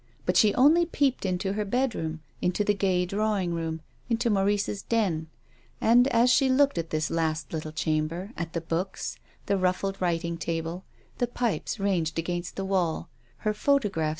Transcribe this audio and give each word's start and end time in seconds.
But 0.25 0.35
she 0.35 0.51
only 0.55 0.87
peeped 0.87 1.27
into 1.27 1.53
her 1.53 1.63
bedroom, 1.63 2.21
into 2.41 2.63
the 2.63 2.73
gay 2.73 3.05
drawing 3.05 3.53
room, 3.53 3.81
into 4.09 4.31
Maurice's 4.31 4.81
den. 4.81 5.27
And 5.79 6.07
as 6.07 6.31
she 6.31 6.49
looked 6.49 6.79
at 6.79 6.89
this 6.89 7.11
last 7.11 7.53
little 7.53 7.71
chamber, 7.71 8.31
at 8.35 8.53
the 8.53 8.61
books, 8.61 9.17
the 9.45 9.57
ruffled 9.59 10.01
writing 10.01 10.37
table, 10.39 10.85
the 11.19 11.27
pipes 11.27 11.79
ranged 11.79 12.17
against 12.17 12.55
the 12.55 12.65
wall, 12.65 13.09
her 13.45 13.53
photograph 13.53 14.09